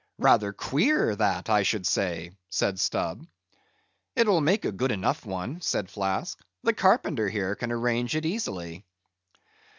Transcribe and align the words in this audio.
"Rather 0.17 0.51
queer, 0.51 1.15
that, 1.15 1.47
I 1.47 1.61
should 1.61 1.85
say," 1.85 2.31
said 2.49 2.79
Stubb. 2.79 3.27
"It 4.15 4.27
will 4.27 4.41
make 4.41 4.65
a 4.65 4.71
good 4.71 4.91
enough 4.91 5.27
one," 5.27 5.61
said 5.61 5.91
Flask, 5.91 6.39
"the 6.63 6.73
carpenter 6.73 7.29
here 7.29 7.53
can 7.55 7.71
arrange 7.71 8.15
it 8.15 8.25
easily." 8.25 8.83